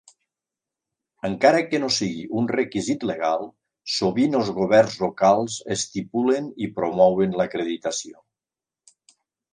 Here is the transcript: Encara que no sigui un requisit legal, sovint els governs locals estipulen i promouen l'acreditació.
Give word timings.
Encara 1.27 1.59
que 1.73 1.81
no 1.83 1.89
sigui 1.97 2.23
un 2.39 2.47
requisit 2.53 3.05
legal, 3.11 3.45
sovint 3.97 4.39
els 4.41 4.51
governs 4.57 4.97
locals 5.05 5.59
estipulen 5.79 6.49
i 6.69 6.71
promouen 6.81 7.41
l'acreditació. 7.43 8.19